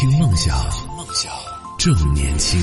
[0.00, 0.56] 听梦想，
[0.96, 1.30] 梦想
[1.76, 2.58] 正年轻。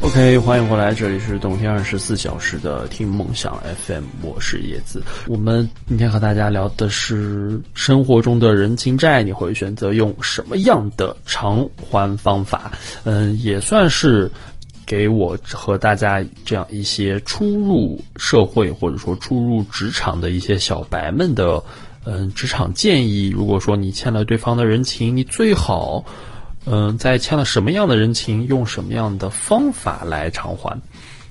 [0.00, 5.02] OK，欢迎回来，这里是动听二十四小时的听梦想 FM，我是叶子。
[5.26, 12.70] 我们今天和大家聊的是生活中的人情债，你会选择用什么样的偿还方法？
[13.02, 14.30] 嗯，也算是
[14.86, 21.60] 给我和大家这样一些初入社会或者说初入职场的一些小白们的
[22.04, 23.28] 嗯职场建议。
[23.28, 26.04] 如果说你欠了对方的人情，你最好。
[26.64, 30.80] 嗯，在欠了什么样的人情，用什么样的方法来偿还？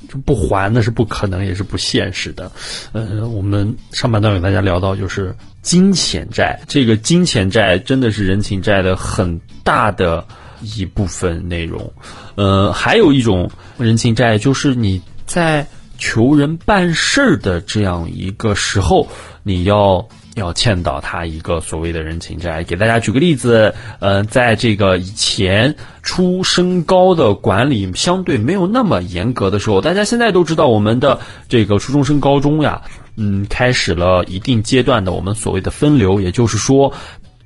[0.09, 2.51] 就不还那是不可能，也是不现实的。
[2.91, 6.59] 嗯，我们上半段给大家聊到，就是金钱债。
[6.67, 10.25] 这个金钱债真的是人情债的很大的
[10.75, 11.93] 一部分内容。
[12.35, 15.65] 呃，还有一种人情债，就是你在
[15.97, 19.07] 求人办事儿的这样一个时候，
[19.43, 20.05] 你要。
[20.35, 22.63] 要欠到他一个所谓的人情债。
[22.63, 32.81] 给大家举个例子，呃，在这个以前初升高的管理相对没有那么严格的时候，大家现在都知道我们的这个初中升高中呀，
[33.17, 36.93] 嗯，开始了一定阶段的我们所谓的分流，也就是说，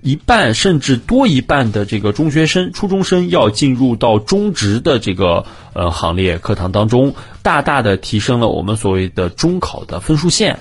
[0.02, 10.60] 一半甚至多一半的这个中学生、初中生要进入到中职的这个呃行列课堂当中，大大的提升了我们所谓的中考的分数线。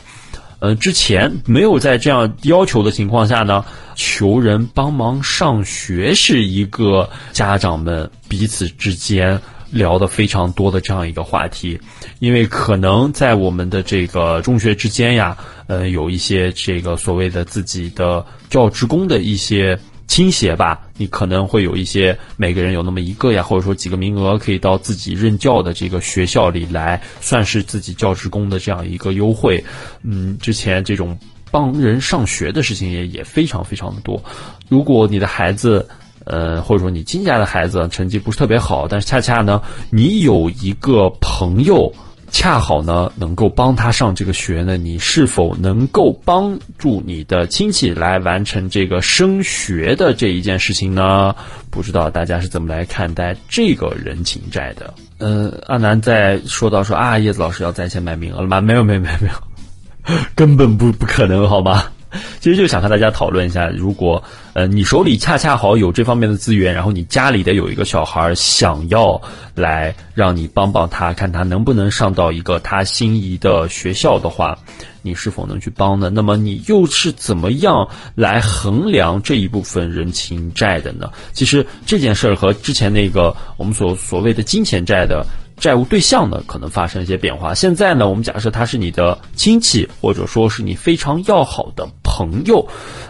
[0.58, 11.80] 呃，之前没有在这样要求的情况下呢，求人帮忙上学是一个家长们彼此之间聊的非常多的这样一个话题，
[12.19, 19.78] 因为可能在我们的这个中学之间呀，呃，有一些这个所谓的自己的教职工的一些。
[20.06, 29.65] 倾斜吧，你可能会有一些每个人有那么一个呀，或者说几个名额可以到自己任教的这个学校里来，算是自己教职工的这样一个优惠。
[30.03, 31.19] 嗯，之前这种
[31.50, 34.22] 帮人上学的事情也也非常非常的多。
[34.69, 35.89] 如果你的孩子，
[36.25, 41.92] 呃，或者说你亲家的孩子成绩不是特别好，但是恰恰呢，你有一个朋友。
[42.34, 51.36] 恰好呢，能够帮他上这个学呢，你是否能够帮助你的亲戚来完成这个升学的这一件事情呢？
[51.70, 54.92] 不知道大家是怎么来看待这个人情债的？
[55.19, 58.60] 呃，阿南在说到说啊，叶子老师要在线买名额了吗？
[58.60, 61.84] 没有，没有，没有，没有，根本不不可能，好吗？
[62.41, 69.20] 其实就想和大家讨论一下，如果呃你手里恰恰好有这方面的资源，然后你家里的有一个小孩想要
[69.54, 74.58] 来让你帮帮他，看他能不能上到一个他心仪的学校的话，
[75.03, 76.10] 你是否能去帮呢？
[76.10, 81.10] 那么你又是怎么样来衡量这一部分人情债的呢？
[81.32, 85.24] 其实这件事儿和之前那个我们所所谓的金钱债的。
[85.56, 87.54] 债务对象呢，可能发生一些变化。
[87.54, 92.66] 现在呢，我们假设他是你的亲戚，或者说是你非常要好的朋友，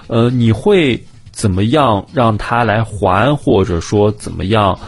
[0.06, 4.78] 呃，你会怎么样让他来还，或者说怎么样，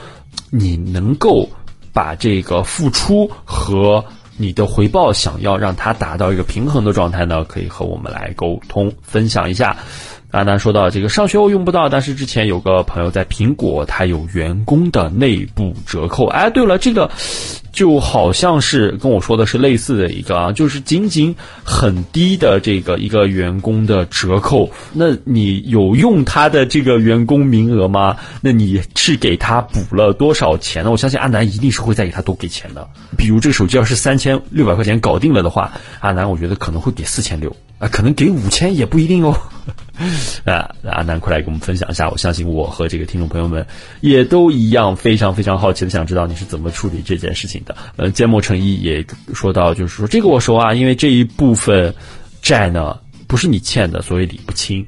[0.50, 1.48] 你能够
[1.92, 4.04] 把这个付出和
[4.36, 7.42] 你的回报，想要让他达到一个平衡的状态呢？
[7.44, 9.76] 可以和我们来沟通分享一下。
[10.32, 16.26] 阿南说到这个上学我用不到，但是之前有个朋友在苹果，他有员工的内部折扣。
[16.26, 17.10] 哎，对了，这个
[17.72, 24.70] 就好像是跟我说的是类似的一个啊，就是仅仅很低的这个一个员工的折扣。
[24.92, 28.16] 那你有用他的这个员工名额吗？
[28.42, 30.90] 那你是给他补了多少钱呢？
[30.90, 32.86] 我相信阿南一定是会再给他多给钱的。
[33.16, 39.34] 比如这个手机要是三千六百块钱搞定了的话，阿南我觉得可能会给四千六啊，可能给五千也不一定哦。
[40.44, 43.66] 啊，阿南快来给我们分享一下，我相信我和这个听众朋友们
[44.00, 47.76] 也都一样，非常非常好奇的想知道你是怎么处理这件事情的。
[47.96, 51.92] 呃，缄默成一也说到，就是说这个我熟啊，因为这一部分
[52.42, 54.86] 债呢不是你欠的，所以理不清。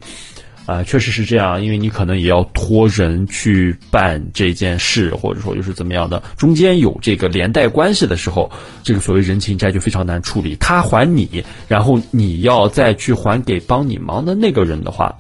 [0.68, 8.52] 啊，确实是这样，因为你可能也要托人去办这件事，或者说就是怎么样的，中间有这个连带关系的时候，
[8.82, 10.54] 这个所谓人情债就非常难处理。
[10.56, 15.16] 他还你，然后你要再去还给帮你忙的那个人的话，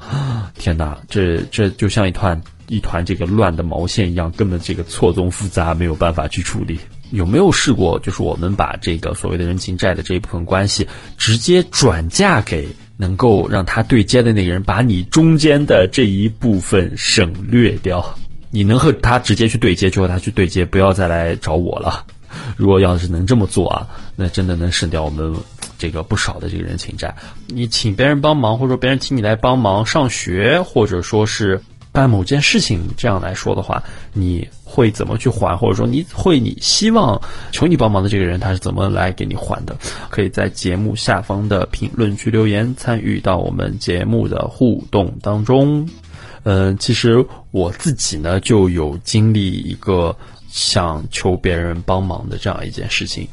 [0.58, 6.78] 天哪，这这就像一团一团这个乱的毛线一样，根本这个错综复杂，没有办法去处理。
[7.10, 10.86] 有没有试过，就是我们把这个所谓的人情债的这一部分关系，
[11.16, 12.68] 直接转嫁给？
[12.98, 18.04] 能够让他对接的那个人把你中间的这一部分省略掉，
[18.50, 22.04] 你能和他直接去对接，就和他去对接，不要再来找我了。
[22.58, 25.32] 如果要是能这么做啊，那真的能省掉我们
[25.78, 27.14] 这个不少的这个人情债。
[27.46, 31.58] 你请别人帮忙，或者说别人请你来帮忙上学，或者说是。
[31.98, 35.56] 办某件事情这样来说的话，你会怎么去还？
[35.56, 39.76] 或者说你会你希望求你帮忙的这个人他是怎么来给你还的？
[40.08, 45.88] 可以在节目下方的评论区留言，参与到我们节目的互动当中。
[46.44, 50.14] 嗯，其实我自己呢就有经历一个
[50.48, 53.26] 想求别人帮忙的这样一件事情，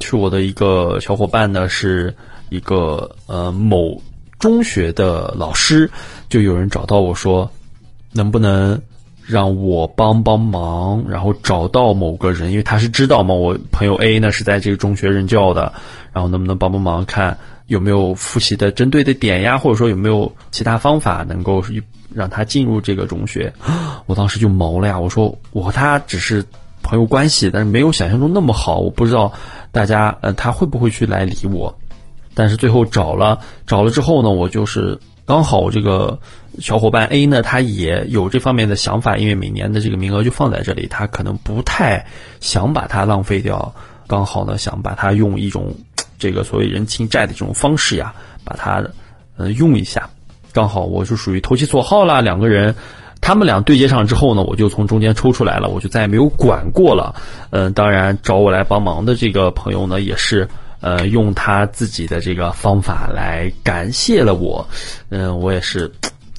[0.00, 2.12] 是我的一个小伙伴呢，是
[2.48, 4.02] 一个呃某
[4.40, 5.88] 中学的老师，
[6.28, 7.50] 就有人找到我说，
[8.12, 8.80] 能不能
[9.26, 15.72] 让我帮帮忙，然后找到某个人，因为他是知道嘛，我朋友 A 呢是在这个中学任教的，
[16.12, 17.38] 然后能不能帮帮忙看。
[17.66, 19.58] 有没有复习的针对的点呀？
[19.58, 21.62] 或者说有没有其他方法能够
[22.14, 23.52] 让他进入这个中学？
[24.06, 24.98] 我当时就毛了呀！
[24.98, 26.42] 我说我和他只是
[26.82, 28.78] 朋友关系，但是没有想象中那么好。
[28.78, 29.30] 我不知道
[29.70, 31.78] 大家呃他会不会去来理我。
[32.32, 34.98] 但是最后找了找了之后呢，我就是
[35.28, 36.18] 刚好这个
[36.58, 42.06] 小伙伴 A 呢，他也有这方面的想法，因为每年的这个名额就放在这里，他可能不太
[42.40, 43.74] 想把它浪费掉。
[44.06, 45.76] 刚好呢，想把它用一种。
[46.18, 48.82] 这个所谓人情债的这种方式呀，把它
[49.36, 50.10] 呃用一下，
[50.52, 52.20] 刚好我是属于投其所好啦。
[52.20, 52.74] 两个人，
[53.20, 57.14] 他们俩对接上之后呢，我就从中间抽出来了，我就再也没有管过了。
[57.50, 60.48] 嗯，当然找我来帮忙的这个朋友呢，也是
[60.80, 64.66] 呃用他自己的这个方法来感谢了我。
[65.08, 65.90] 嗯，我也是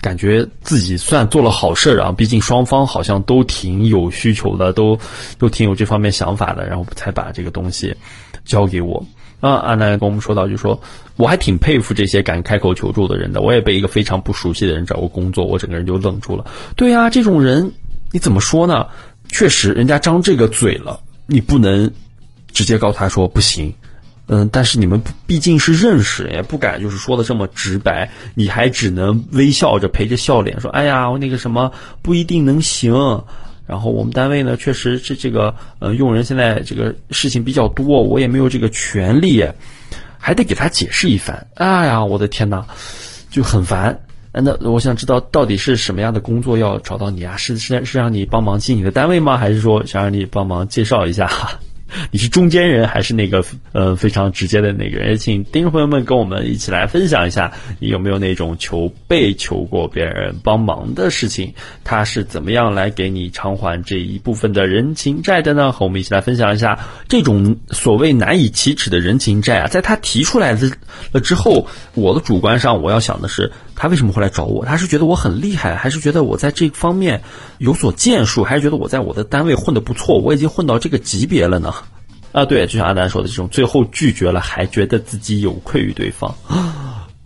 [0.01, 4.97] 感觉自己算做了好事啊，毕竟双方好像都挺有需求的，都
[5.37, 7.95] 都挺有这方面想法的，然后才把这个东西
[8.45, 9.05] 交给我。
[9.41, 10.77] 啊，阿南跟我们说到，就说
[11.15, 13.41] 我还挺佩服这些敢开口求助的人的。
[13.41, 16.45] 我也被一个非常不熟悉的人找过工作，我整个人就愣住了。
[16.75, 17.71] 对啊，这种人
[18.11, 18.85] 你怎么说呢？
[19.31, 21.89] 确实，人家张这个嘴了，你不能
[22.51, 23.73] 直接告诉他说不行。
[24.31, 31.71] 嗯，但是你们毕竟是认识，也不敢就是说的这么直白，你还只能微笑着陪着笑脸说：“哎呀，我那个什么
[32.03, 33.23] 不一定能行。”
[33.65, 39.43] 然后我们单位呢，确实是这个呃，用人现在这个事情比较多，我也没有这个权利，
[40.19, 41.47] 还得给他解释一番。
[41.55, 42.65] 哎呀，我的天哪，
[43.31, 43.99] 就很烦。
[44.31, 47.35] 那我想知道到底是什么样的工作要找到你啊？
[47.35, 49.37] 是是是让你帮忙进你的单位吗？
[49.37, 51.31] 还是说想让你帮忙介绍一下？
[52.11, 55.09] 你是中间人还是那个呃非常直接的那个人？
[55.09, 61.53] 也请听众朋友们跟我们一起来分享一下，你有没有那种求被求过别人帮忙的事情？
[61.83, 65.71] 他是怎么样来给你偿还这一部分的人情债的呢？
[65.71, 70.71] 和我们一起来分享一下这种所谓难以启齿的人情债啊，在他提出来的
[71.11, 73.51] 了之后，我的主观上我要想的是。
[73.81, 74.65] 他为什么会来找我？
[74.65, 77.21] 他是觉得我很厉害，还是觉得我在这方面
[77.59, 80.19] 有所建树，还是觉得我在我的单位混得不错？
[80.19, 81.73] 我已经混到这个级别了呢？
[82.31, 86.35] 啊，对，就像阿南说的这种，最后拒绝了，还觉得自己有愧于对方，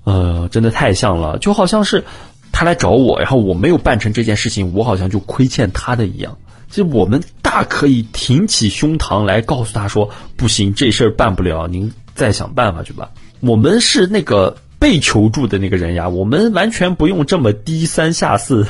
[0.03, 2.03] 呃，真的太像了，就好像是
[2.51, 6.37] 他来找我，然后我没有办成这件事情，我好像就亏欠他的一样。
[6.69, 13.09] 其实我们大可以挺起胸膛来告诉他说，不行，这事儿办不了，您再想办法去吧。
[13.39, 14.57] 我们是那个。
[14.79, 18.67] 被求助的那个人呀，我们完全不用这么低三下四，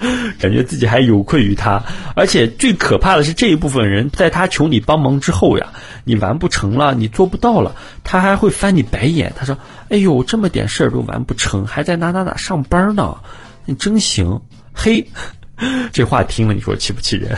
[0.40, 1.82] 感觉自己还有愧于他。
[2.16, 5.68] 而且最可怕的是，这一部分人在他求你帮忙之后呀，
[6.04, 9.32] 你完不成了，你做不到了，他还会翻你白眼。
[9.36, 9.56] 他说
[9.90, 13.16] ：“哎呦，这么点事儿都完不成，还在哪哪哪上班呢？
[13.66, 14.40] 你真行！”
[14.74, 15.06] 嘿，
[15.92, 17.36] 这话听了，你说气不气人？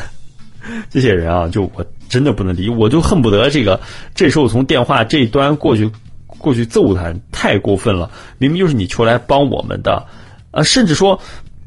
[0.91, 3.81] 这些人啊，就我真的不能理，我就恨不得这个
[4.15, 5.91] 这时候从电话这一端过去。
[6.39, 10.07] 过去揍他太过分了，明明就是你求来帮我们的，
[10.51, 11.21] 呃，甚至说，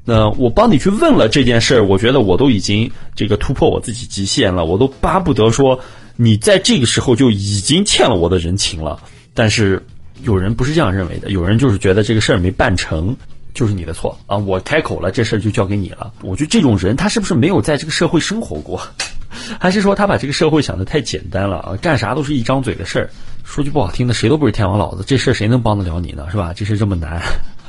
[0.07, 5.79] 那，我帮你去问了这件事儿，我觉得我都已经这个突破我自己极限了，我都巴不得说
[6.15, 9.01] 你在这个时候就已经欠了我的人情了。
[9.34, 9.84] 但是
[10.22, 13.18] 有人不是这样认为的，有人就是觉得这个事儿没办成
[13.56, 16.13] 就是你的错啊，我开口了，这事儿就交给你了。
[16.22, 18.79] 我觉得这种人他是不是没有在这个社会生活过，
[19.60, 21.75] 还是说他把这个社会想的太简单了啊？
[21.82, 23.10] 干啥都是一张嘴的事儿。
[23.44, 26.27] 说句不好听的，谁都不是天王老子，这事儿谁能帮得了你呢？
[26.29, 26.53] 是吧？
[26.56, 27.22] 这事这么难。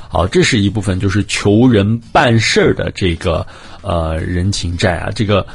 [0.09, 3.45] 好，这是一部分，就是求人办事儿的这个
[3.81, 5.45] 呃人情债啊，这个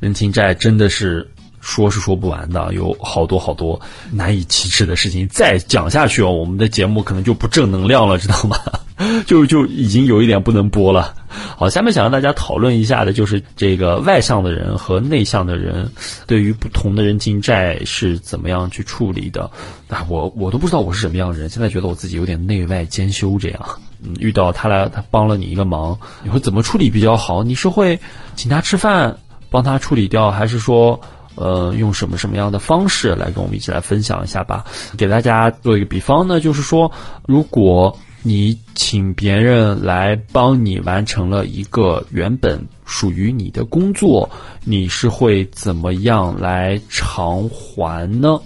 [0.00, 1.30] 人情债真的是
[1.60, 3.80] 说是说不完的，有好多好多
[4.10, 5.28] 难以启齿的事情。
[5.28, 8.56] 再讲下去哦，我们的节目可能就不正能量了，知道吗？
[9.26, 11.14] 就就已经有一点不能播了。
[11.56, 15.90] 好，下面想让大家讨论一下的，就是这个外向的人和内向的人
[16.26, 19.50] 对于不同的人情债是怎么样去处理的。
[19.88, 23.80] 啊，我我都不知道我是什么样的人，现在觉得我自己有点内外兼修这样。
[24.04, 27.42] 嗯，遇到他来，他帮了你一个忙，你会怎么处理比较好？
[27.42, 27.98] 你是会
[28.34, 29.16] 请他吃饭，
[29.50, 31.00] 帮他处理掉，还是说，
[31.34, 34.64] 呃，用什么什么样的方式来跟我们一起来分享一下吧？
[34.96, 36.90] 给大家做一个比方呢，就是说，
[37.26, 37.96] 如果。
[38.24, 44.30] 你请别人来帮你完成了一个原本属于你的工作，
[44.62, 48.40] 你是会怎么样来偿还呢？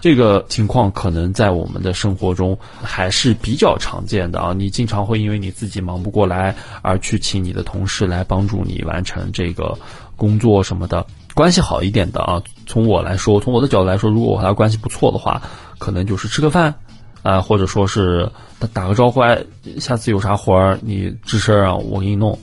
[0.00, 4.52] 这个情况可能在我们的生活中还是比较常见的啊。
[4.52, 9.78] 你经常会因为你自己忙不过来，而去请你的同事来帮助你完成这个
[10.16, 11.06] 工作什么的。
[11.34, 15.40] 关系好一点的啊，从我来说，从我的角度来说，如果我和他关系不错的话，
[15.78, 16.74] 可能就是吃个饭，
[17.22, 18.28] 啊，或者说是
[18.72, 19.44] 打个招呼，哎，
[19.78, 22.36] 下次有啥活儿你吱声啊，我给你弄。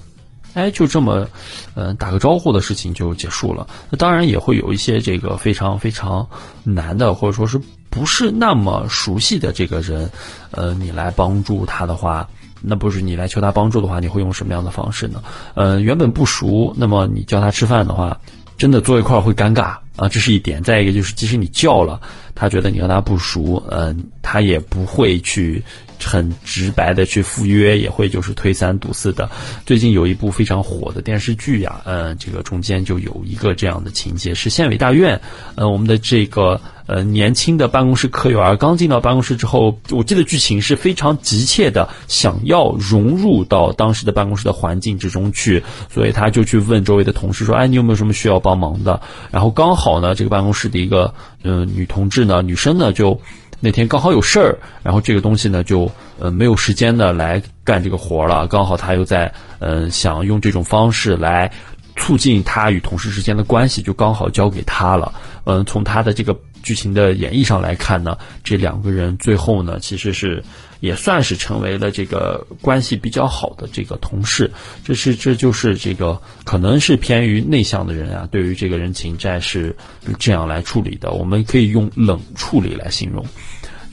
[0.56, 1.28] 哎，就这么，
[1.76, 3.68] 嗯，打个招呼的事情就结束了。
[3.90, 6.28] 那当然也会有一些这个非常非常
[6.64, 10.10] 难的，或者说是不是那么熟悉的这个人，
[10.52, 12.28] 呃，你来帮助他的话，
[12.62, 15.22] 那不是你来求他帮助的话，你会用什么样的方式呢？
[15.54, 18.18] 呃，原本不熟，那么你叫他吃饭的话，
[18.58, 20.62] 真的坐一块儿会尴尬啊，这是一点。
[20.62, 22.00] 再一个就是，即使你叫了，
[22.34, 25.64] 他觉得你和他不熟，嗯，他也不会去。
[26.04, 29.28] 很直白的去赴约，也会就是推三阻四的。
[29.66, 35.20] 最近有一部非常火的电视剧呀，嗯，这个中间就有一个这样的情节，是县委大院，
[35.56, 51.14] 呃，我们的这个呃年轻的办公室科员刚进到办公室之后，我记得剧情是非常急切的想要融入到当时的办公室的环境之中去，所以他就去问周围的同事说：“哎，你有没有什么需要帮忙的？”然后刚好好呢，这个办公室的一个
[51.44, 53.22] 嗯女同志呢，女生呢就。
[53.62, 55.90] 那天刚好有事儿，然后这个东西呢就
[56.20, 58.46] 呃没有时间的来干这个活了。
[58.48, 61.52] 刚好他又在嗯想用这种方式来
[61.96, 65.14] 促进他与同事之间的关系，就刚好交给他了。
[65.46, 70.44] 嗯，从他的这个剧情的演绎上来看呢，这两个人最后呢其实是
[70.80, 74.52] 也算是成为了这个关系比较好的这个同事。
[74.84, 79.76] 这是这就是这个可能是偏于内向的人啊，对于这个人情债是
[80.20, 81.12] 这样来处理的。
[81.12, 83.26] 我们可以用冷处理来形容。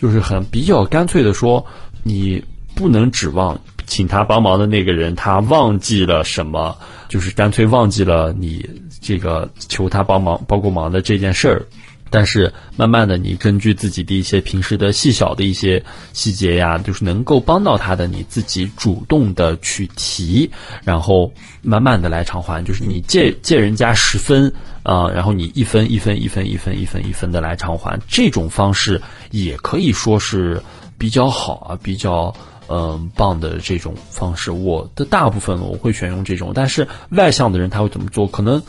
[0.01, 1.65] 就是很比较干脆的说，
[2.03, 2.43] 你
[2.75, 6.77] 不能指望请他帮忙的那个人他忘记了什么，
[7.09, 8.69] 就是干脆忘记了你
[9.01, 11.67] 这个求他帮忙帮过忙的这件事儿。
[12.13, 20.51] 但是慢慢的，你根据自己的一些平时的细小的一些细节呀，就是能够帮到他的，你自己主动的去提，
[20.85, 22.63] 然后慢慢的来偿还。
[22.63, 24.53] 就是你借借人家十分
[24.83, 29.01] 啊，然后你一分一分一分一分一分一分的来偿还，这种方式
[29.31, 30.63] 也可以说是
[30.99, 32.35] 比较好啊，比较
[32.69, 34.51] 嗯棒的这种方式。
[34.51, 38.27] 我的大部分我会选用这种，但是外向的人他会怎么做？
[38.27, 38.63] 可能。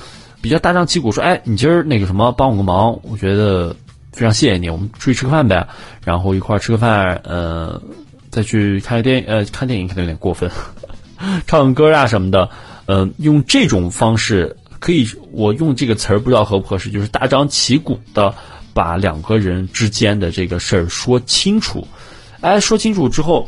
[0.44, 3.74] 比较大张旗鼓说，哎，你今儿那个什么帮我个忙，我觉得
[4.12, 5.66] 非常谢谢你，我们出去吃个饭呗，
[6.04, 7.82] 然后一块儿吃个饭，呃，
[8.30, 10.52] 再去看个电影，呃，看电影可能有点过分，
[11.48, 12.50] 唱个歌啊什么的，
[12.88, 18.36] 呃，用这种方式可以，我用这个词儿不知道合不合适，就是大张旗鼓的
[18.74, 21.88] 把两个人之间的这个事儿说清楚，
[22.42, 23.48] 哎，说清楚之后，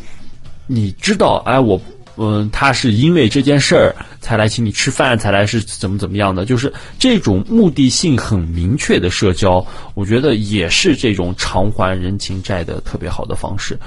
[0.66, 1.78] 你知道，哎，我。
[2.18, 6.46] 嗯，他是因为这件事儿才来请你吃饭，才来是怎么怎么样的？
[6.46, 13.78] 就是这种目的性很明确的社交，我觉得也是这种偿还人情债的特别好的方式。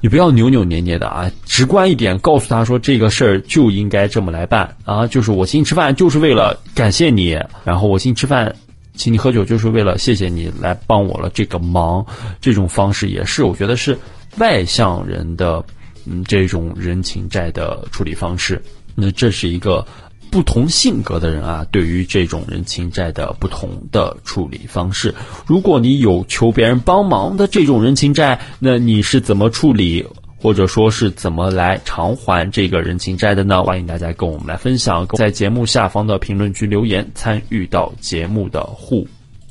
[0.00, 5.06] 你不要扭扭捏捏的啊，直观一点，告诉他说这个事儿就应该这么来办啊。
[5.06, 8.54] 就是我请你吃饭就是为了感谢你，然后我请你吃饭，
[8.94, 12.04] 请你喝酒就是为了谢谢你来帮我了这个忙。
[12.40, 13.98] 这种方式也是我觉得是
[14.36, 15.64] 外向人的。
[16.08, 18.62] 嗯，这种人情债的处理方式，
[18.94, 19.86] 那这是一个
[20.30, 25.14] 不同性格的人啊，对于这种人情债的不同的处理方式。
[25.46, 33.62] 如果你有求别人帮忙的这种人情债，那你是怎么处理，或者说是怎么来偿还这个人情债的呢？
[33.64, 39.06] 欢迎大家跟我们来分享，在节目下方的评论区留言，参与到节目的互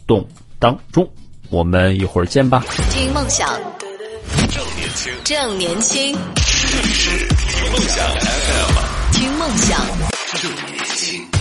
[0.06, 0.28] 动
[0.60, 1.10] 当中。
[1.50, 2.64] 我们一会儿见吧。
[2.92, 3.48] 听梦想，
[4.98, 6.18] 轻，正年轻。
[6.72, 9.80] 这里是听梦想 FM，听梦想
[10.42, 11.37] 正年轻。